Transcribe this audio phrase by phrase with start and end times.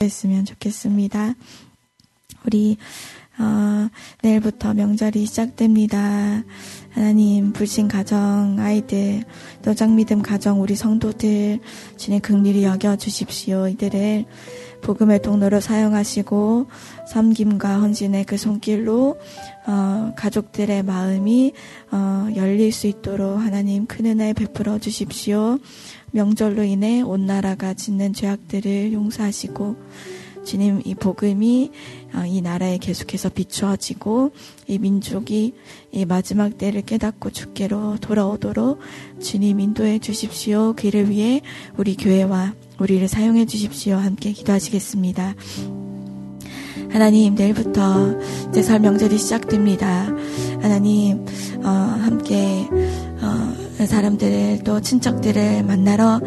[0.00, 1.34] 했으면 좋겠습니다.
[2.46, 2.76] 우리
[3.40, 3.88] 어,
[4.22, 6.44] 내일부터 명절이 시작됩니다.
[6.90, 9.24] 하나님 불신 가정 아이들
[9.64, 11.58] 노장 믿음 가정 우리 성도들
[11.96, 13.66] 주님 극률이 여겨 주십시오.
[13.66, 14.24] 이들을
[14.82, 16.66] 복음의 통로로 사용하시고
[17.08, 19.18] 섬김과 헌신의 그 손길로
[19.66, 21.54] 어, 가족들의 마음이
[21.90, 25.58] 어, 열릴 수 있도록 하나님 큰 은혜 베풀어 주십시오.
[26.12, 29.76] 명절로 인해 온 나라가 짓는 죄악들을 용서하시고
[30.44, 31.70] 주님 이 복음이
[32.14, 34.30] 어, 이 나라에 계속해서 비추어지고
[34.66, 35.52] 이 민족이
[35.92, 38.78] 이 마지막 때를 깨닫고 주께로 돌아오도록
[39.20, 40.72] 주님 인도해 주십시오.
[40.74, 41.42] 그를 위해
[41.76, 43.96] 우리 교회와 우리를 사용해 주십시오.
[43.96, 45.34] 함께 기도하시겠습니다.
[46.90, 48.18] 하나님 내일부터
[48.48, 50.06] 이제 설 명절이 시작됩니다.
[50.62, 51.26] 하나님
[51.62, 52.66] 어, 함께
[53.20, 56.20] 어, 사람들을 또 친척들을 만나러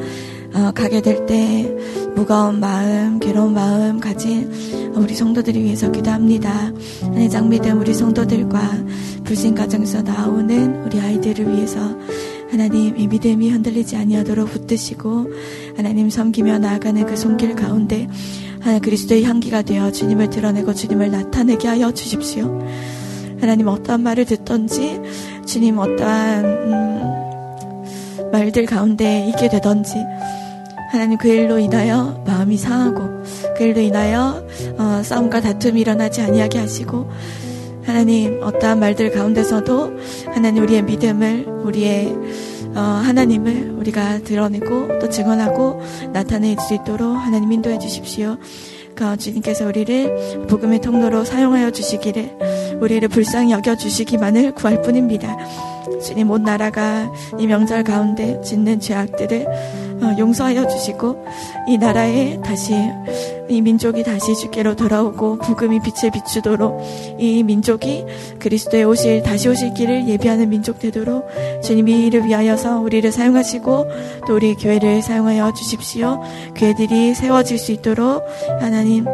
[0.53, 1.73] 어, 가게 될 때
[2.15, 4.51] 무거운 마음, 괴로운 마음 가진
[4.95, 6.71] 우리 성도들을 위해서 기도합니다.
[7.13, 8.59] 내장 믿음 우리 성도들과
[9.23, 11.80] 불신 가정에서 나오는 우리 아이들을 위해서
[12.49, 15.31] 하나님 이 믿음이 흔들리지 아니하도록 붙드시고
[15.77, 18.09] 하나님 섬기며 나아가는 그 손길 가운데
[18.59, 22.61] 하나님 그리스도의 향기가 되어 주님을 드러내고 주님을 나타내게 하여 주십시오.
[23.39, 24.99] 하나님 어떠한 말을 듣던지
[25.45, 27.11] 주님 어떠한 음,
[28.31, 29.95] 말들 가운데 있게 되던지
[30.91, 33.23] 하나님 그 일로 인하여 마음이 상하고
[33.55, 34.45] 그 일로 인하여
[34.77, 37.09] 어, 싸움과 다툼이 일어나지 아니하게 하시고
[37.83, 42.15] 하나님 어떠한 말들 가운데서도 하나님 우리의 믿음을 우리의
[42.75, 45.81] 어, 하나님을 우리가 드러내고 또 증언하고
[46.13, 48.37] 나타낼 수 있도록 하나님 인도해 주십시오.
[48.95, 55.37] 그 주님께서 우리를 복음의 통로로 사용하여 주시기를 우리를 불쌍히 여겨 주시기만을 구할 뿐입니다.
[56.00, 59.47] 주님 온 나라가 이 명절 가운데 짓는 죄악들을
[60.02, 61.25] 어, 용서하여 주시고
[61.67, 62.73] 이 나라에 다시
[63.48, 66.81] 이 민족이 다시 주께로 돌아오고 복음이 빛을 비추도록
[67.20, 68.06] 이 민족이
[68.39, 71.28] 그리스도의 오실 다시 오실 길을 예비하는 민족 되도록
[71.61, 73.88] 주님이 이를 위하여서 우리를 사용하시고
[74.27, 76.21] 또 우리 교회를 사용하여 주십시오.
[76.55, 78.23] 교회들이 세워질 수 있도록
[78.60, 79.05] 하나님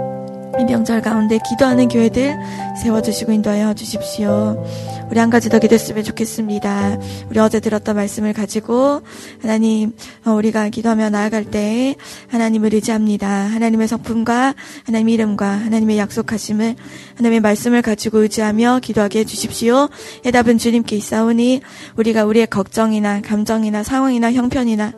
[0.60, 2.36] 이 명절 가운데 기도하는 교회들
[2.82, 4.66] 세워주시고 인도하여 주십시오.
[5.10, 6.98] 우리 한 가지 더 기도했으면 좋겠습니다.
[7.30, 9.02] 우리 어제 들었던 말씀을 가지고
[9.42, 9.94] 하나님
[10.26, 11.96] 어, 우리가 기도하며 나아갈 때
[12.30, 13.28] 하나님을 의지합니다.
[13.28, 16.76] 하나님의 성품과 하나님의 이름과 하나님의 약속하심을
[17.16, 19.90] 하나님의 말씀을 가지고 의지하며 기도하게 해주십시오.
[20.26, 21.62] 해답은 주님께 있사오니
[21.96, 24.94] 우리가 우리의 걱정이나 감정이나 상황이나 형편이나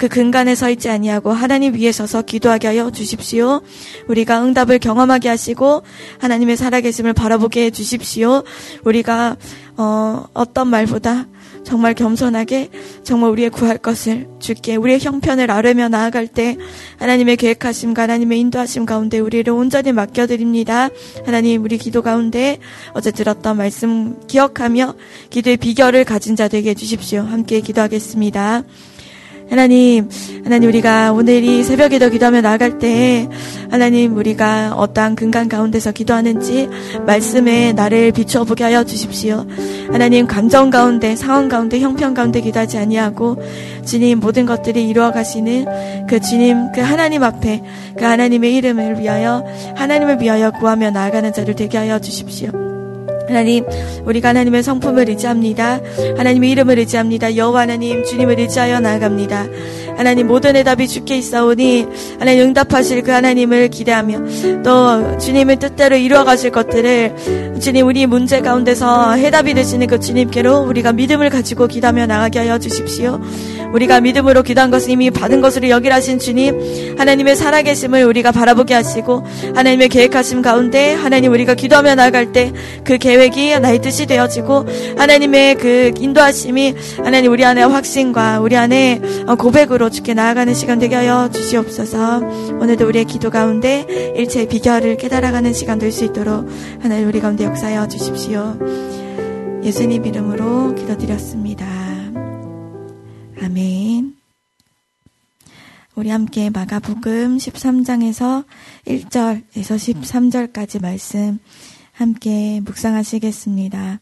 [0.00, 3.60] 그 근간에 서 있지 아니하고 하나님 위에 서서 기도하게 하여 주십시오.
[4.08, 5.82] 우리가 응답을 경험하게 하시고
[6.20, 8.42] 하나님의 살아계심을 바라보게 해 주십시오.
[8.84, 9.36] 우리가
[9.76, 11.26] 어, 어떤 말보다
[11.64, 12.70] 정말 겸손하게
[13.04, 16.56] 정말 우리의 구할 것을 주께 우리의 형편을 아뢰며 나아갈 때
[16.96, 20.88] 하나님의 계획하심과 하나님의 인도하심 가운데 우리를 온전히 맡겨드립니다.
[21.26, 22.58] 하나님 우리 기도 가운데
[22.94, 24.94] 어제 들었던 말씀 기억하며
[25.28, 27.20] 기도의 비결을 가진 자 되게 해주십시오.
[27.20, 28.62] 함께 기도하겠습니다.
[29.50, 30.08] 하나님,
[30.44, 33.28] 하나님 우리가 오늘 이 새벽에 도 기도하며 나아갈 때
[33.68, 36.68] 하나님 우리가 어떠한 근간 가운데서 기도하는지
[37.04, 39.44] 말씀에 나를 비추어 보게 하여 주십시오.
[39.90, 43.42] 하나님 감정 가운데 상황 가운데 형편 가운데 기도하지 아니하고
[43.84, 47.60] 주님 모든 것들이 이루어 가시는 그 주님 그 하나님 앞에
[47.98, 49.44] 그 하나님의 이름을 위하여
[49.74, 52.69] 하나님을 위하여 구하며 나아가는 자를 되게 하여 주십시오.
[53.30, 53.64] 하나님,
[54.04, 55.80] 우리가 하나님의 성품을 의지합니다.
[56.16, 57.36] 하나님의 이름을 의지합니다.
[57.36, 59.46] 여호와 하나님, 주님을 의지하여 나아갑니다.
[60.00, 61.86] 하나님 모든 해답이 주께 있사오니
[62.18, 69.12] 하나님 응답하실 그 하나님을 기대하며 또 주님의 뜻대로 이루어 가실 것들을 주님 우리 문제 가운데서
[69.12, 73.20] 해답이 되시는 그 주님께로 우리가 믿음을 가지고 기도하며 나가게 하여 주십시오.
[73.74, 79.22] 우리가 믿음으로 기도한 것을 이미 받은 것으로 여기라신 주님 하나님의 살아계심을 우리가 바라보게 하시고
[79.54, 82.52] 하나님의 계획하심 가운데 하나님 우리가 기도하며 나아갈 때
[82.84, 84.66] 그 계획이 나의 뜻이 되어지고
[84.96, 86.74] 하나님의 그 인도하심이
[87.04, 89.00] 하나님 우리 안에 확신과 우리 안에
[89.38, 92.18] 고백으로 주께 나아가는 시간 되게 하여 주시옵소서
[92.60, 93.86] 오늘도 우리의 기도 가운데
[94.16, 96.48] 일체의 비결을 깨달아가는 시간 될 수 있도록
[96.80, 98.56] 하나님 우리 가운데 역사하여 주십시오
[99.62, 101.66] 예수님 이름으로 기도드렸습니다.
[103.42, 104.16] 아멘.
[105.96, 108.44] 우리 함께 마가복음 13장에서
[108.86, 111.38] 1절에서 13절까지 말씀
[111.92, 114.00] 함께 묵상하시겠습니다.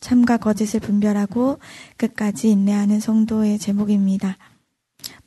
[0.00, 1.58] 참과 거짓을 분별하고
[1.96, 4.36] 끝까지 인내하는 성도의 제목입니다.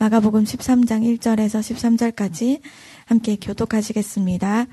[0.04, 2.60] 마가복음 13장 1절에서 13절까지
[3.06, 4.66] 함께 교독하시겠습니다.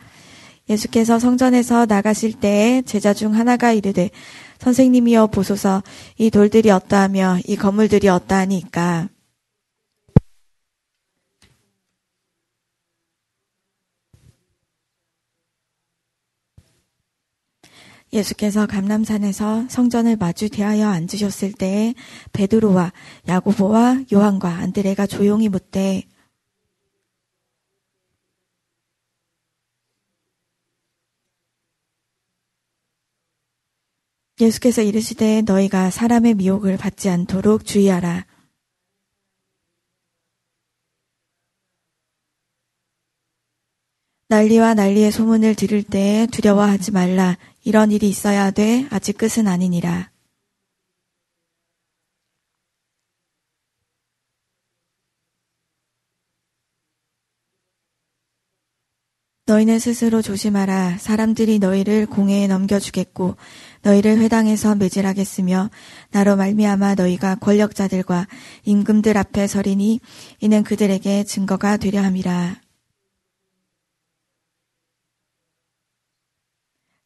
[0.69, 4.11] 예수께서 성전에서 나가실 때에 제자 중 하나가 이르되
[4.59, 5.85] 선생님이여 보소서
[6.19, 9.09] 이 돌들이 어떠하며 이 건물들이 어떠하니까
[18.13, 21.95] 예수께서 감남산에서 성전을 마주 대하여 앉으셨을 때에
[22.33, 22.93] 베드로와
[23.29, 26.03] 야고보와 요한과 안드레가 조용히 묻되
[34.41, 38.25] 예수께서 이르시되 너희가 사람의 미혹을 받지 않도록 주의하라.
[44.31, 47.37] 난리와 난리의 소문을 들을 때에 두려워하지 말라.
[47.65, 48.87] 이런 일이 있어야 돼.
[48.91, 50.09] 아직 끝은 아니니라.
[59.47, 60.99] 너희는 스스로 조심하라.
[60.99, 63.35] 사람들이 너희를 공회에 넘겨주겠고
[63.83, 65.71] 너희를 회당에서 매질하겠으며
[66.13, 68.29] 나로 말미암아 너희가 권력자들과
[68.65, 69.99] 임금들 앞에 서리니
[70.39, 72.70] 이는 그들에게 증거가 되려 함이라.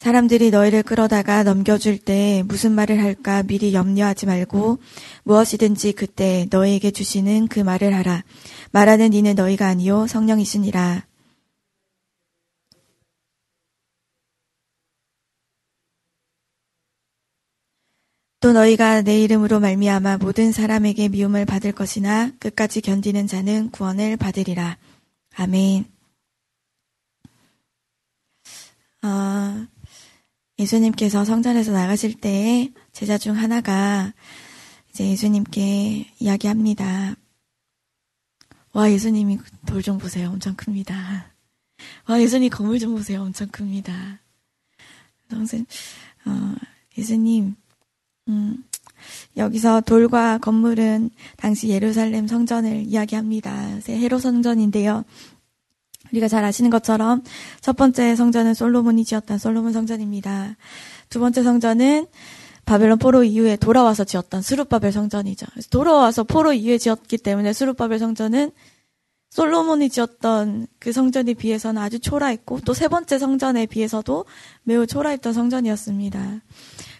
[0.05, 4.79] 사람들이 너희를 끌어다가 넘겨줄 때 무슨 말을 할까 미리 염려하지 말고
[5.23, 8.23] 무엇이든지 그때 너희에게 주시는 그 말을 하라.
[8.71, 11.07] 말하는 이는 너희가 아니요 성령이시니라.
[18.41, 24.77] 또 너희가 내 이름으로 말미암아 모든 사람에게 미움을 받을 것이나 끝까지 견디는 자는 구원을 받으리라.
[25.37, 25.87] 아멘.
[29.03, 29.67] 어,
[30.65, 34.13] 예수님께서 성전에서 나가실 때 제자 중 하나가
[34.91, 37.17] 이제 예수님께 이야기합니다.
[38.73, 40.31] 와, 예수님이 돌 좀 보세요.
[40.31, 41.33] 엄청 큽니다.
[42.09, 43.21] 와, 예수님 건물 좀 보세요.
[43.23, 44.21] 엄청 큽니다.
[45.29, 45.67] 선생,
[46.25, 46.55] 어,
[46.97, 47.57] 예수님,
[48.29, 48.65] 음,
[49.37, 53.81] 여기서 돌과 건물은 당시 예루살렘 성전을 이야기합니다.
[53.89, 55.05] 헤로 성전인데요.
[56.15, 57.23] 우리가 잘 아시는 것처럼
[57.61, 60.57] 첫 번째 성전은 솔로몬이 지었던 솔로몬 성전입니다.
[61.11, 62.07] 두 번째 성전은
[62.65, 65.47] 바벨론 포로 이후에 돌아와서 지었던 수르바벨 성전이죠.
[65.71, 68.53] 돌아와서 포로 이후에 지었기 때문에 수르바벨 성전은
[69.31, 74.25] 솔로몬이 지었던 그 성전에 비해서는 아주 초라했고 또 세 번째 성전에 비해서도
[74.63, 76.41] 매우 초라했던 성전이었습니다.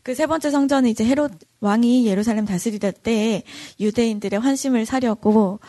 [0.03, 3.43] 그 세 번째 성전은 이제 헤롯 왕이 예루살렘 다스리던 때에
[3.81, 5.61] 유대인들의 환심을 사려고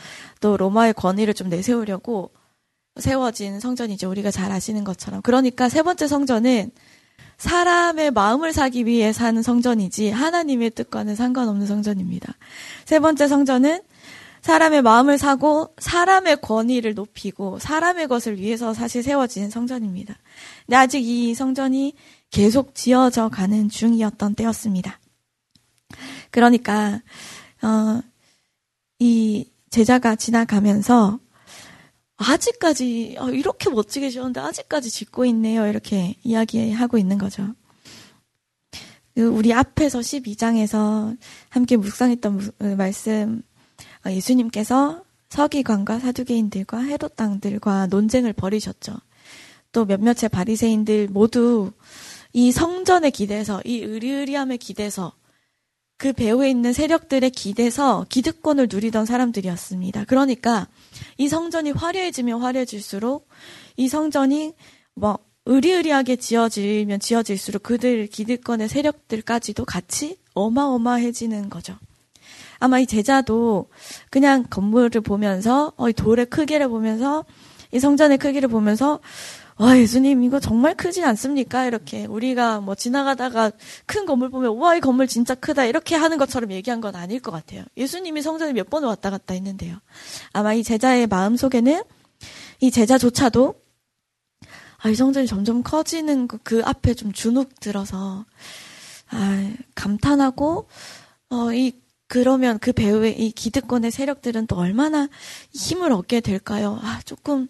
[0.42, 2.32] 또 로마의 권위를 좀 내세우려고
[3.00, 4.10] 세워진 성전이죠.
[4.10, 5.22] 우리가 잘 아시는 것처럼.
[5.22, 6.72] 그러니까 세 번째 성전은
[7.38, 12.34] 사람의 마음을 사기 위해 사는 성전이지 하나님의 뜻과는 상관없는 성전입니다.
[12.86, 13.82] 세 번째 성전은
[14.42, 20.16] 사람의 마음을 사고 사람의 권위를 높이고 사람의 것을 위해서 사실 세워진 성전입니다.
[20.66, 21.96] 근데 아직 이 성전이
[22.30, 25.00] 계속 지어져 가는 중이었던 때였습니다.
[26.30, 27.02] 그러니까
[27.64, 28.02] 어,
[29.00, 31.20] 이 제자가 지나가면서
[32.18, 35.68] 아직까지 어, 이렇게 멋지게 지었는데 아직까지 짓고 있네요.
[35.68, 37.54] 이렇게 이야기하고 있는 거죠.
[39.16, 41.18] 그 우리 앞에서 12장에서
[41.50, 43.42] 함께 묵상했던 어, 말씀
[44.06, 48.94] 어, 예수님께서 서기관과 사두개인들과 헤롯 당들과 논쟁을 벌이셨죠.
[49.72, 51.72] 또 몇몇의 바리새인들 모두
[52.32, 55.14] 이 성전에 기대서 이 의리의리함에 기대서
[55.98, 60.06] 그 배후에 있는 세력들의 기대서 기득권을 누리던 사람들이었습니다.
[60.06, 60.68] 그러니까
[61.18, 63.28] 이 성전이 화려해지면 화려해질수록
[63.78, 64.54] 이 성전이
[64.94, 71.78] 뭐 의리의리하게 지어지면 지어질수록 그들 기득권의 세력들까지도 같이 어마어마해지는 거죠.
[72.60, 73.70] 아마 이 제자도
[74.10, 77.26] 그냥 건물을 보면서 어, 이 돌의 크기를 보면서
[77.72, 79.00] 이 성전의 크기를 보면서
[79.58, 81.66] 와, 예수님, 이거 정말 크지 않습니까?
[81.66, 83.52] 이렇게 우리가 뭐 지나가다가
[83.86, 85.64] 큰 건물 보면, 와, 이 건물 진짜 크다.
[85.64, 87.64] 이렇게 하는 것처럼 얘기한 건 아닐 것 같아요.
[87.78, 89.78] 예수님이 성전에 몇 번 왔다 갔다 했는데요.
[90.34, 91.84] 아마 이 제자의 마음 속에는
[92.60, 93.56] 이 제자조차도
[94.80, 98.26] 아, 이 성전이 점점 커지는 그, 그 앞에 좀 주눅 들어서,
[99.10, 100.68] 아, 감탄하고,
[101.30, 105.08] 어, 이, 그러면 그 배우의 이 기득권의 세력들은 또 얼마나
[105.54, 106.78] 힘을 얻게 될까요?
[106.84, 107.48] 아, 조금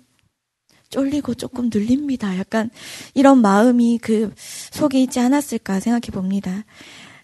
[0.96, 2.38] 쫄리고 조금 눌립니다.
[2.38, 2.70] 약간
[3.14, 4.34] 이런 마음이 그
[4.72, 6.64] 속에 있지 않았을까 생각해 봅니다.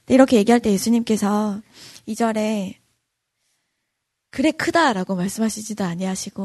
[0.10, 1.62] 이렇게 얘기할 때 예수님께서
[2.06, 2.82] 이절에
[4.30, 6.44] 그래 크다라고 말씀하시지도 아니하시고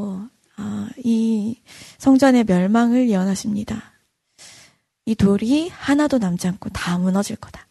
[0.59, 1.61] 어, 이
[1.99, 3.93] 성전의 멸망을 예언하십니다.
[5.05, 7.67] 이 돌이 하나도 남지 않고 다 무너질 거다.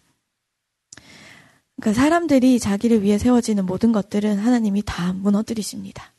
[1.78, 6.12] 그러니까 사람들이 자기를 위해 세워지는 모든 것들은 하나님이 다 무너뜨리십니다.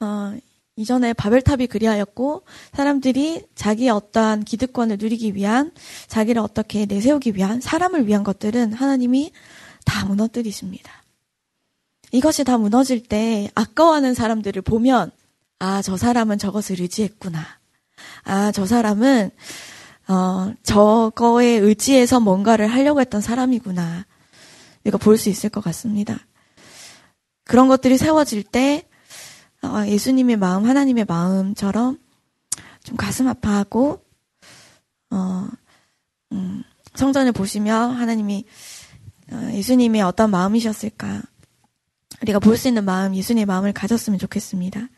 [0.00, 0.36] 어,
[0.78, 5.72] 이전에 바벨탑이 그리하였고 사람들이 자기의 어떠한 기득권을 누리기 위한
[6.06, 9.32] 자기를 어떻게 내세우기 위한 사람을 위한 것들은 하나님이
[9.84, 11.02] 다 무너뜨리십니다.
[12.12, 15.10] 이것이 다 무너질 때 아까워하는 사람들을 보면
[15.58, 17.44] 아, 저 사람은 저것을 의지했구나.
[18.22, 19.32] 아, 저 사람은
[20.06, 24.06] 어, 저거에 의지해서 뭔가를 하려고 했던 사람이구나.
[24.84, 26.20] 우리가 볼 수 있을 것 같습니다.
[27.44, 28.87] 그런 것들이 세워질 때
[29.62, 31.98] 어, 예수님의 마음, 하나님의 마음처럼
[32.84, 34.04] 좀 가슴 아파하고
[35.10, 35.48] 어,
[36.32, 36.62] 음,
[36.94, 38.44] 성전을 보시며 하나님이
[39.32, 41.22] 어, 예수님의 어떤 마음이셨을까
[42.22, 44.88] 우리가 볼 수 있는 마음, 예수님의 마음을 가졌으면 좋겠습니다.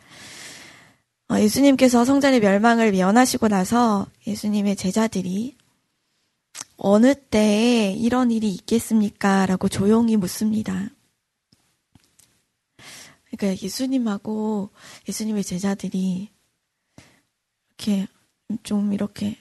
[1.31, 5.57] 어, 예수님께서 성전의 멸망을 면하시고 나서 예수님의 제자들이
[6.77, 9.47] 어느 때에 이런 일이 있겠습니까?
[9.47, 10.89] 라고 조용히 묻습니다.
[13.31, 14.71] 그러니까 예수님하고
[15.09, 16.31] 예수님의 제자들이
[17.69, 18.07] 이렇게
[18.63, 19.39] 좀 이렇게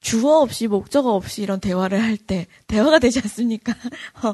[0.00, 3.72] 주어 없이 목적어 없이 이런 대화를 할 때 대화가 되지 않습니까?
[4.22, 4.28] 어,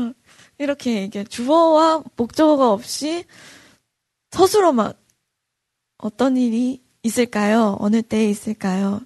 [0.00, 0.12] 어,
[0.58, 3.24] 이렇게 이게 주어와 목적어가 없이
[4.30, 4.92] 서술어만
[5.98, 7.76] 어떤 일이 있을까요?
[7.78, 9.00] 어느 때에 있을까요?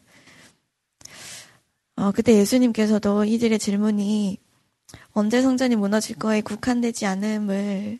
[1.96, 4.38] 어, 그때 예수님께서도 이들의 질문이
[5.12, 7.98] 언제 성전이 무너질 거에 국한되지 않음을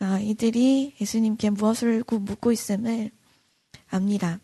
[0.00, 3.10] 어, 이들이 예수님께 무엇을 묻고 있음을
[3.90, 4.40] 압니다.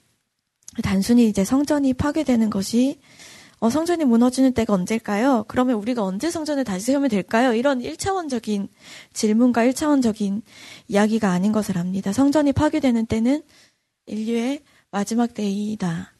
[0.82, 3.00] 단순히 이제 성전이 파괴되는 것이
[3.58, 5.44] 어, 성전이 무너지는 때가 언제일까요?
[5.48, 7.54] 그러면 우리가 언제 성전을 다시 세우면 될까요?
[7.54, 8.68] 이런 1차원적인
[9.14, 10.42] 질문과 1차원적인
[10.88, 12.12] 이야기가 아닌 것을 압니다.
[12.12, 13.42] 성전이 파괴되는 때는
[14.06, 16.12] 인류의 마지막 때이다.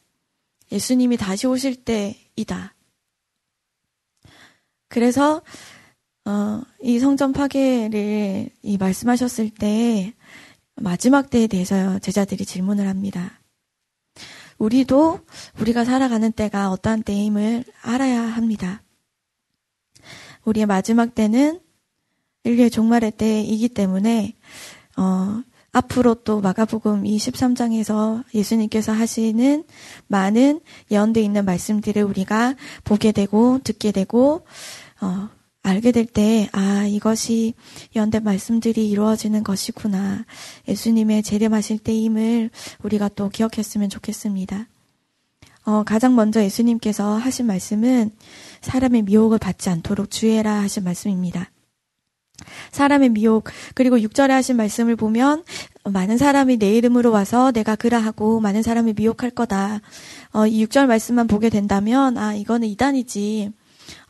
[0.73, 2.76] 예수님이 다시 오실 때이다.
[4.97, 5.43] 그래서
[6.25, 10.15] 어, 이 성전 파괴를 이 말씀하셨을 때
[10.75, 13.39] 마지막 때에 대해서 제자들이 질문을 합니다.
[14.57, 15.21] 우리도
[15.61, 18.83] 우리가 살아가는 때가 어떠한 때임을 알아야 합니다.
[20.47, 21.61] 우리의 마지막 때는
[22.45, 24.35] 인류의 종말의 때이기 때문에
[24.97, 29.63] 어, 앞으로 또 마가복음 23장에서 예수님께서 하시는
[30.07, 30.61] 많은
[30.91, 34.47] 예언되어 있는 말씀들을 우리가 보게 되고 듣게 되고
[35.01, 35.29] 어,
[35.63, 37.55] 알게 될 때, 아, 이것이
[37.97, 40.25] 연대 말씀들이 이루어지는 것이구나.
[40.69, 42.51] 예수님의 재림 하실 때임을
[42.83, 44.69] 우리가 또 기억했으면 좋겠습니다.
[45.65, 48.13] 어, 가장 먼저 예수님께서 하신 말씀은
[48.61, 51.51] 사람의 미혹을 받지 않도록 주의해라 하신 말씀입니다.
[52.71, 55.43] 사람의 미혹, 그리고 6절에 하신 말씀을 보면
[55.85, 59.81] 많은 사람이 내 이름으로 와서 내가 그라 하고 많은 사람을 미혹할 거다.
[60.33, 63.51] 어, 이 6절 말씀만 보게 된다면, 아, 이거는 이단이지.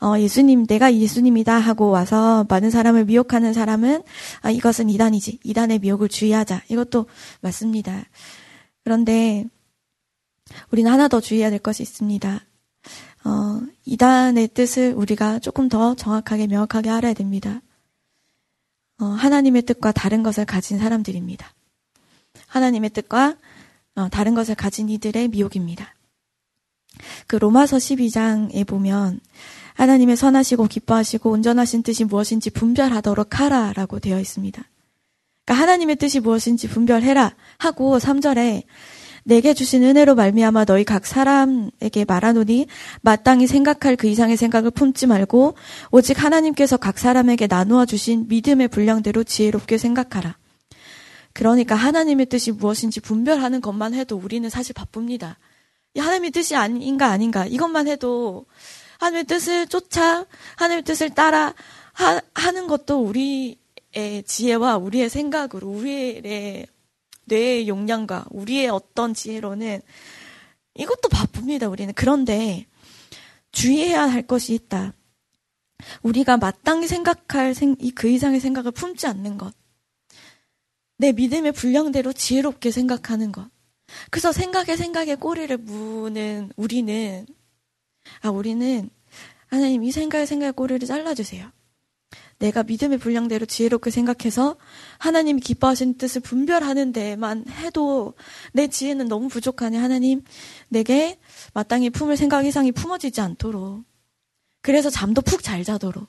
[0.01, 4.03] 어, 예수님, 내가 예수님이다 하고 와서 많은 사람을 미혹하는 사람은
[4.43, 5.41] 아, 이것은 이단이지.
[5.43, 6.63] 이단의 미혹을 주의하자.
[6.69, 7.07] 이것도
[7.41, 8.05] 맞습니다.
[8.85, 9.45] 그런데
[10.71, 12.41] 우리는 하나 더 주의해야 될 것이 있습니다.
[13.25, 17.61] 어, 이단의 뜻을 우리가 조금 더 정확하게 명확하게 알아야 됩니다.
[19.01, 21.53] 어, 하나님의 뜻과 다른 것을 가진 사람들입니다.
[22.47, 23.37] 하나님의 뜻과
[23.97, 25.96] 어, 다른 것을 가진 이들의 미혹입니다.
[27.27, 29.21] 그 로마서 12장에 보면
[29.75, 34.63] 하나님의 선하시고 기뻐하시고 온전하신 뜻이 무엇인지 분별하도록 하라라고 되어 있습니다.
[35.45, 38.65] 그러니까 하나님의 뜻이 무엇인지 분별해라 하고 3절에
[39.25, 42.69] 내게 주신 은혜로 말미암아 너희 각 사람에게 말하노니
[43.03, 45.57] 마땅히 생각할 그 이상의 생각을 품지 말고
[45.91, 50.37] 오직 하나님께서 각 사람에게 나누어 주신 믿음의 분량대로 지혜롭게 생각하라.
[51.33, 55.39] 그러니까 하나님의 뜻이 무엇인지 분별하는 것만 해도 우리는 사실 바쁩니다.
[55.99, 58.47] 하나님의 뜻이 아닌가 아닌가 이것만 해도
[58.99, 60.27] 하나님의 뜻을 쫓아
[60.57, 61.55] 하나님의 뜻을 따라
[61.93, 66.67] 하, 하는 것도 우리의 지혜와 우리의 생각으로 우리의
[67.27, 69.81] 뇌의 용량과 우리의 어떤 지혜로는
[70.75, 71.69] 이것도 바쁩니다.
[71.69, 72.67] 우리는 그런데
[73.53, 74.93] 주의해야 할 것이 있다.
[76.03, 79.55] 우리가 마땅히 생각할 생, 그 이상의 생각을 품지 않는 것.
[80.99, 83.49] 내 믿음의 분량대로 지혜롭게 생각하는 것.
[84.11, 87.27] 그래서 생각에 생각에 꼬리를 무는 우리는
[88.21, 88.91] 아 우리는
[89.47, 91.51] 하나님 이 생각에 생각에 꼬리를 잘라주세요.
[92.39, 94.57] 내가 믿음의 분량대로 지혜롭게 생각해서
[94.99, 98.15] 하나님이 기뻐하시는 뜻을 분별하는 데만 해도
[98.53, 100.23] 내 지혜는 너무 부족하니 하나님
[100.69, 101.19] 내게
[101.55, 103.85] 마땅히 품을 생각 이상이 품어지지 않도록
[104.61, 106.09] 그래서 잠도 푹 잘 자도록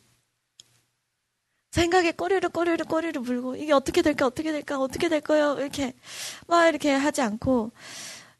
[1.77, 5.93] 생각에 꼬리를 꼬리를 꼬리를 물고 이게 어떻게 될까 어떻게 될까 어떻게 될 거요 이렇게
[6.47, 7.71] 막 이렇게 하지 않고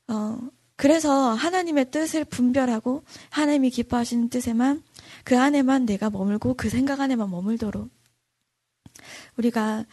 [0.08, 0.40] 어
[0.76, 4.84] 그래서 하나님의 뜻을 분별하고 하나님이 기뻐하시는 뜻에만
[5.24, 7.90] 그 안에만 내가 머물고 그 생각 안에만 머물도록
[9.38, 9.86] 우리가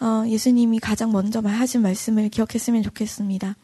[0.00, 3.56] 어, 예수님이 가장 먼저 하신 말씀을 기억했으면 좋겠습니다.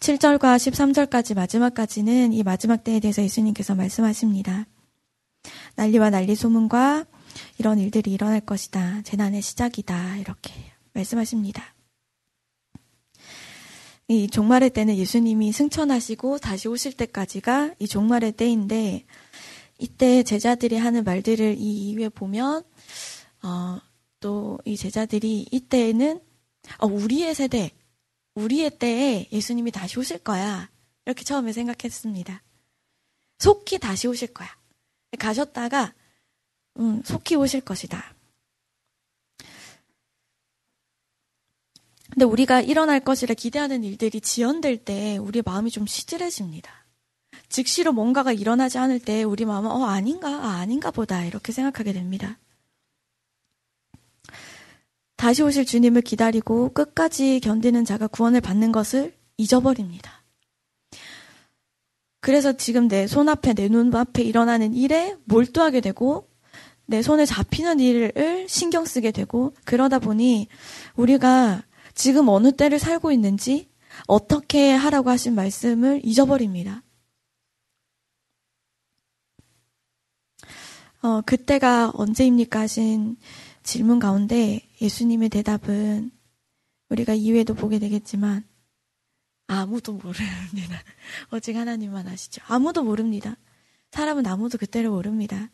[0.00, 4.64] 7절과 13절까지 마지막까지는 이 마지막 때에 대해서 예수님께서 말씀하십니다.
[5.76, 7.04] 난리와 난리 소문과
[7.58, 9.02] 이런 일들이 일어날 것이다.
[9.02, 10.16] 재난의 시작이다.
[10.18, 10.52] 이렇게
[10.92, 11.74] 말씀하십니다.
[14.08, 19.04] 이 종말의 때는 예수님이 승천하시고 다시 오실 때까지가 이 종말의 때인데
[19.78, 22.62] 이때 제자들이 하는 말들을 이 이후에 보면
[23.42, 23.80] 어,
[24.20, 26.20] 또 이 제자들이 이때에는
[26.78, 27.70] 어, 우리의 세대,
[28.34, 30.70] 우리의 때에 예수님이 다시 오실 거야.
[31.04, 32.42] 이렇게 처음에 생각했습니다.
[33.38, 34.48] 속히 다시 오실 거야.
[35.18, 35.94] 가셨다가
[36.78, 38.14] 음, 속히 오실 것이다.
[42.10, 46.86] 근데 우리가 일어날 것이라 기대하는 일들이 지연될 때 우리 마음이 좀 시들해집니다.
[47.48, 52.38] 즉시로 뭔가가 일어나지 않을 때 우리 마음은 어 아닌가 아, 아닌가 보다 이렇게 생각하게 됩니다.
[55.16, 60.24] 다시 오실 주님을 기다리고 끝까지 견디는 자가 구원을 받는 것을 잊어버립니다.
[62.20, 66.28] 그래서 지금 내 손앞에 내 눈앞에 일어나는 일에 몰두하게 되고
[66.86, 70.48] 내 손에 잡히는 일을 신경 쓰게 되고 그러다 보니
[70.94, 71.64] 우리가
[71.94, 73.68] 지금 어느 때를 살고 있는지
[74.06, 76.82] 어떻게 하라고 하신 말씀을 잊어버립니다.
[81.02, 83.16] 어, 그때가 언제입니까 하신
[83.62, 86.10] 질문 가운데 예수님의 대답은
[86.88, 88.44] 우리가 이후에도 보게 되겠지만
[89.48, 90.82] 아무도 모릅니다.
[91.32, 92.42] 오직 하나님만 아시죠.
[92.46, 93.36] 아무도 모릅니다.
[93.92, 95.50] 사람은 아무도 그때를 모릅니다.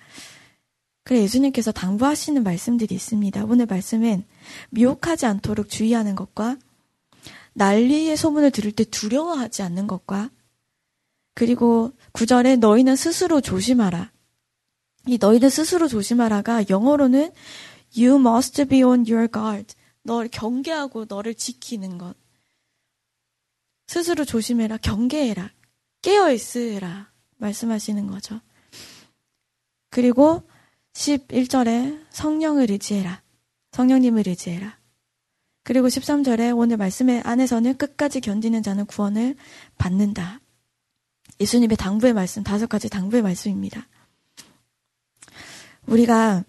[1.04, 3.44] 그래 예수님께서 당부하시는 말씀들이 있습니다.
[3.44, 4.25] 오늘 말씀은
[4.71, 6.59] 미혹하지 않도록 주의하는 것과
[7.54, 10.30] 난리의 소문을 들을 때 두려워하지 않는 것과
[11.35, 14.12] 그리고 구절에 너희는 스스로 조심하라.
[15.06, 17.32] 이 너희는 스스로 조심하라가 영어로는
[17.97, 19.75] you must be on your guard.
[20.02, 22.14] 너를 경계하고 너를 지키는 것.
[23.87, 25.50] 스스로 조심해라, 경계해라,
[26.02, 28.40] 깨어 있으라 말씀하시는 거죠.
[29.90, 30.42] 그리고
[30.93, 33.23] 11절에 성령을 의지해라.
[33.73, 34.79] 성령님을 의지해라.
[35.65, 39.37] 그리고 13절에 오늘 말씀의 안에서는 끝까지 견디는 자는 구원을
[39.79, 40.41] 받는다.
[41.41, 43.89] 예수님의 당부의 말씀, 다섯 가지 당부의 말씀입니다.
[45.87, 46.45] 우리가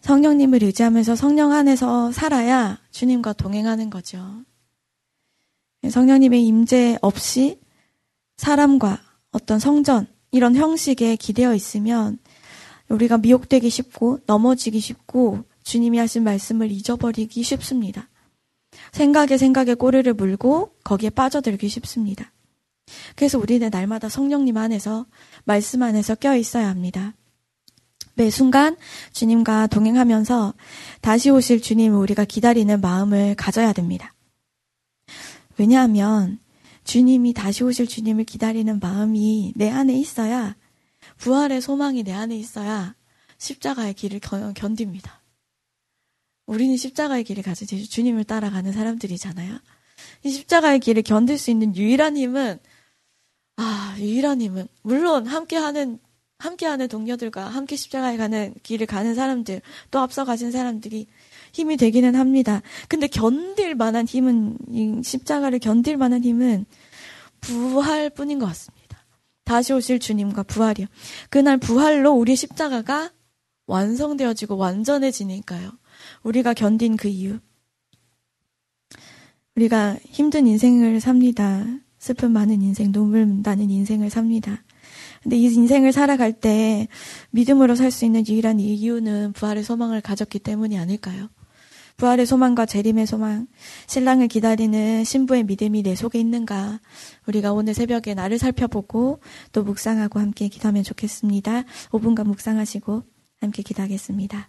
[0.00, 4.44] 성령님을 의지하면서 성령 안에서 살아야 주님과 동행하는 거죠.
[5.88, 7.60] 성령님의 임재 없이
[8.36, 9.00] 사람과
[9.32, 12.18] 어떤 성전, 이런 형식에 기대어 있으면
[12.92, 18.08] 우리가 미혹되기 쉽고 넘어지기 쉽고 주님이 하신 말씀을 잊어버리기 쉽습니다.
[18.92, 22.32] 생각에 생각에 꼬리를 물고 거기에 빠져들기 쉽습니다.
[23.16, 25.06] 그래서 우리는 날마다 성령님 안에서
[25.44, 27.14] 말씀 안에서 껴 있어야 합니다.
[28.14, 28.76] 매 순간
[29.12, 30.54] 주님과 동행하면서
[31.00, 34.12] 다시 오실 주님을 우리가 기다리는 마음을 가져야 됩니다.
[35.56, 36.38] 왜냐하면
[36.84, 40.56] 주님이 다시 오실 주님을 기다리는 마음이 내 안에 있어야
[41.22, 42.96] 부활의 소망이 내 안에 있어야
[43.38, 44.18] 십자가의 길을
[44.54, 45.22] 견딥니다.
[46.46, 49.56] 우리는 십자가의 길을 가지고 주님을 따라가는 사람들이잖아요.
[50.24, 52.58] 이 십자가의 길을 견딜 수 있는 유일한 힘은
[53.56, 56.00] 아 유일한 힘은 물론 함께하는
[56.40, 61.06] 함께하는 동료들과 함께 십자가에 가는 길을 가는 사람들 또 앞서 가신 사람들이
[61.52, 62.62] 힘이 되기는 합니다.
[62.88, 64.58] 근데 견딜 만한 힘은
[65.04, 66.66] 십자가를 견딜 만한 힘은
[67.40, 68.81] 부활뿐인 것 같습니다.
[69.44, 70.86] 다시 오실 주님과 부활이요.
[71.30, 73.10] 그날 부활로 우리 십자가가
[73.66, 75.70] 완성되어지고 완전해지니까요.
[76.22, 77.38] 우리가 견딘 그 이유.
[79.56, 81.64] 우리가 힘든 인생을 삽니다.
[81.98, 84.64] 슬픔 많은 인생, 눈물 나는 인생을 삽니다.
[85.22, 86.88] 근데 이 인생을 살아갈 때
[87.30, 91.28] 믿음으로 살 수 있는 유일한 이유는 부활의 소망을 가졌기 때문이 아닐까요?
[91.96, 93.46] 부활의 소망과 재림의 소망,
[93.86, 96.80] 신랑을 기다리는 신부의 믿음이 내 속에 있는가?
[97.26, 99.20] 우리가 오늘 새벽에 나를 살펴보고
[99.52, 101.62] 또 묵상하고 함께 기도하면 좋겠습니다.
[101.90, 103.02] 5분간 묵상하시고
[103.40, 104.48] 함께 기도하겠습니다.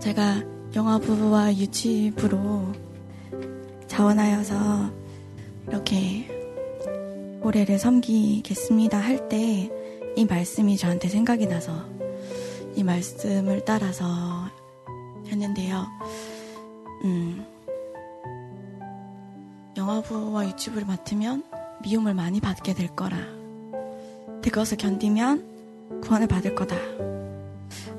[0.00, 0.42] 제가
[0.74, 2.72] 영화부와 유치부로
[3.86, 4.92] 자원하여서
[5.68, 6.28] 이렇게
[7.42, 9.82] 올해를 섬기겠습니다 할 때
[10.14, 11.88] 이 말씀이 저한테 생각이 나서
[12.74, 14.04] 이 말씀을 따라서
[15.26, 15.86] 했는데요.
[17.04, 17.44] 음,
[19.76, 21.44] 영화부와 유튜브를 맡으면
[21.82, 23.16] 미움을 많이 받게 될 거라.
[24.42, 26.76] 그것을 견디면 구원을 받을 거다.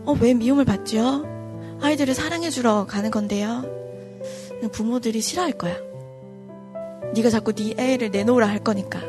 [0.05, 1.79] 어, 왜 미움을 받지요?
[1.81, 3.63] 아이들을 사랑해주러 가는 건데요.
[4.71, 5.75] 부모들이 싫어할 거야.
[7.13, 9.01] 네가 자꾸 네 애를 내놓으라 할 거니까.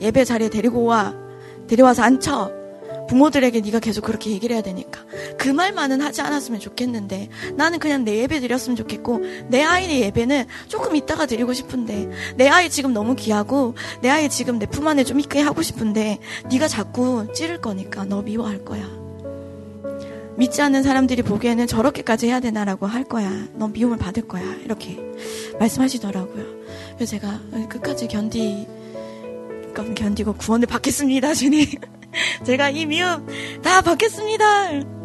[0.00, 1.14] 예배 자리에 데리고 와.
[1.66, 2.65] 데려와서 앉혀.
[3.08, 5.00] 부모들에게 네가 계속 그렇게 얘기를 해야 되니까
[5.38, 10.94] 그 말만은 하지 않았으면 좋겠는데 나는 그냥 내 예배 드렸으면 좋겠고 내 아이의 예배는 조금
[10.96, 15.18] 이따가 드리고 싶은데 내 아이 지금 너무 귀하고 내 아이 지금 내 품 안에 좀
[15.20, 16.18] 있게 하고 싶은데
[16.50, 18.86] 네가 자꾸 찌를 거니까 너 미워할 거야.
[20.36, 23.30] 믿지 않는 사람들이 보기에는 저렇게까지 해야 되나라고 할 거야.
[23.54, 24.42] 넌 미움을 받을 거야.
[24.64, 24.98] 이렇게
[25.58, 26.44] 말씀하시더라고요.
[26.96, 27.40] 그래서 제가
[27.70, 28.66] 끝까지 견디,
[29.94, 31.64] 견디고 구원을 받겠습니다, 주님.
[32.44, 33.26] 제가 이 미움
[33.62, 34.96] 다 받겠습니다.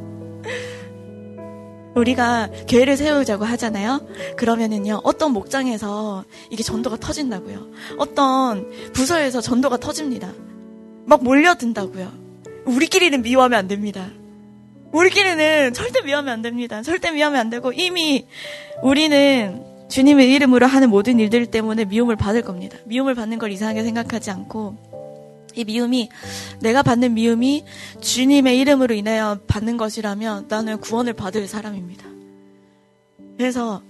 [1.95, 4.07] 우리가 교회를 세우자고 하잖아요.
[4.37, 7.67] 그러면은요, 어떤 목장에서 이게 전도가 터진다고요.
[7.97, 10.31] 어떤 부서에서 전도가 터집니다.
[11.05, 12.11] 막 몰려든다고요.
[12.65, 14.09] 우리끼리는 미워하면 안 됩니다.
[14.93, 16.81] 우리끼리는 절대 미워하면 안 됩니다.
[16.81, 18.25] 절대 미워하면 안 되고 이미
[18.81, 22.77] 우리는 주님의 이름으로 하는 모든 일들 때문에 미움을 받을 겁니다.
[22.85, 24.90] 미움을 받는 걸 이상하게 생각하지 않고
[25.55, 26.09] 이 미움이
[26.61, 27.65] 내가 받는 미움이
[27.99, 32.05] 주님의 이름으로 인하여 받는 것이라면 나는 구원을 받을 사람입니다.
[33.37, 33.81] 그래서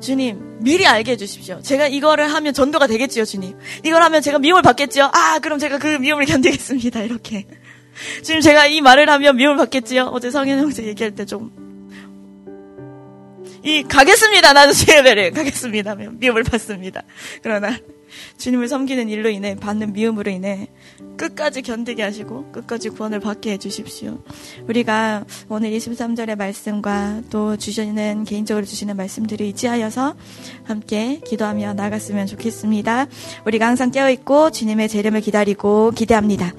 [0.00, 1.60] 주님 미리 알게 해주십시오.
[1.62, 3.56] 제가 이거를 하면 전도가 되겠지요, 주님.
[3.84, 5.10] 이걸 하면 제가 미움을 받겠지요.
[5.12, 7.02] 아, 그럼 제가 그 미움을 견디겠습니다.
[7.02, 7.46] 이렇게.
[8.22, 10.04] 지금 제가 이 말을 하면 미움을 받겠지요.
[10.12, 11.50] 어제 성현 형제 얘기할 때 좀.
[13.64, 14.52] 이 가겠습니다.
[14.52, 15.94] 나도 예배를 가겠습니다.
[15.94, 17.02] 미움을 받습니다.
[17.42, 17.76] 그러나
[18.36, 20.68] 주님을 섬기는 일로 인해 받는 미움으로 인해
[21.16, 24.18] 끝까지 견디게 하시고 끝까지 구원을 받게 해주십시오.
[24.68, 30.14] 우리가 오늘 23절의 말씀과 또 주시는 개인적으로 주시는 말씀들을 의지하여서
[30.64, 33.06] 함께 기도하며 나갔으면 좋겠습니다.
[33.46, 36.52] 우리가 항상 깨어있고 주님의 재림을 기다리고 기대합니다.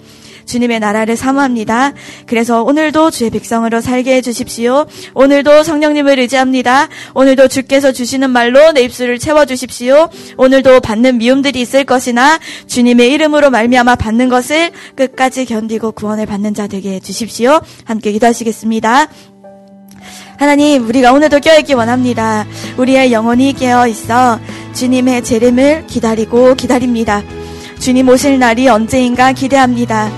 [0.49, 1.93] 주님의 나라를 사모합니다.
[2.25, 4.87] 그래서 오늘도 주의 백성으로 살게 해주십시오.
[5.13, 6.89] 오늘도 성령님을 의지합니다.
[7.13, 10.09] 오늘도 주께서 주시는 말로 내 입술을 채워주십시오.
[10.37, 16.53] 오늘도 받는 미움 들이 있을 것이나 주님의 이름으로 말미암아 받는 것을 끝까지 견디고 구원을 받는
[16.53, 17.61] 자 되게 해 주십시오.
[17.85, 19.07] 함께 기도하시겠습니다.
[20.37, 22.45] 하나님, 우리가 오늘도 깨어있기 원합니다.
[22.77, 24.39] 우리의 영혼이 깨어 있어
[24.73, 27.21] 주님의 재림을 기다리고 기다립니다.
[27.79, 30.09] 주님 오실 날이 언제인가 기대합니다.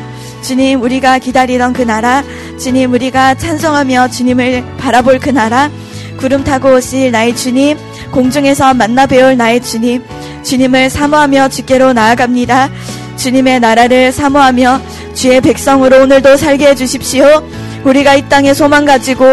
[0.41, 2.23] 주님, 우리가 기다리던 그 나라,
[2.59, 5.69] 주님, 우리가 찬송하며 주님을 바라볼 그 나라,
[6.17, 7.77] 구름 타고 오실 나의 주님,
[8.11, 10.03] 공중에서 만나 배울 나의 주님,
[10.43, 12.69] 주님을 사모하며 주께로 나아갑니다.
[13.17, 14.81] 주님의 나라를 사모하며
[15.13, 17.43] 주의 백성으로 오늘도 살게 해주십시오.
[17.83, 19.25] 우리가 이 땅에 소망 가지고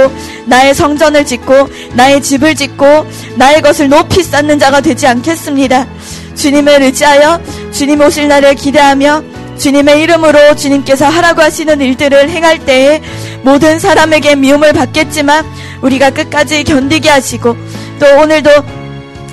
[0.47, 5.87] 나의 성전을 짓고 나의 집을 짓고 나의 것을 높이 쌓는 자가 되지 않겠습니다.
[6.35, 7.41] 주님을 의지하여
[7.73, 9.23] 주님 오실 날을 기대하며
[9.59, 13.03] 주님의 이름으로 주님께서 하라고 하시는 일들을 행할 때에
[13.43, 15.45] 모든 사람에게 미움을 받겠지만
[15.83, 17.57] 우리가 끝까지 견디게 하시고
[17.99, 18.51] 또 오늘도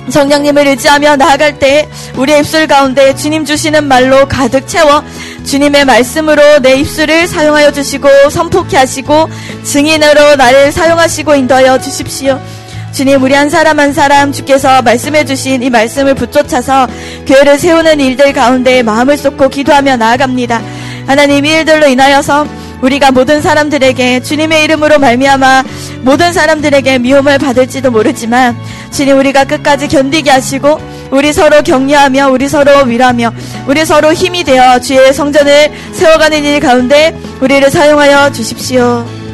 [0.08, 5.02] 성령님을 의지하며 나아갈 때 우리의 입술 가운데 주님 주시는 말로 가득 채워
[5.44, 9.28] 주님의 말씀으로 내 입술을 사용하여 주시고 선포케 하시고
[9.64, 12.40] 증인으로 나를 사용하시고 인도하여 주십시오.
[12.92, 16.86] 주님 우리 한 사람 한 사람 주께서 말씀해 주신 이 말씀을 붙쫓아서
[17.26, 20.62] 교회를 세우는 일들 가운데 마음을 쏟고 기도하며 나아갑니다.
[21.06, 22.46] 하나님 이 일들로 인하여서
[22.82, 25.64] 우리가 모든 사람들에게 주님의 이름으로 말미암아
[26.02, 28.56] 모든 사람들에게 미움을 받을지도 모르지만
[28.90, 30.78] 주님 우리가 끝까지 견디게 하시고
[31.10, 33.32] 우리 서로 격려하며 우리 서로 위로하며
[33.66, 39.25] 우리 서로 힘이 되어 주의 성전을 세워가는 일 가운데 우리를 사용하여 주십시오.